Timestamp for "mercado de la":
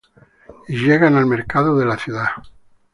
1.27-1.95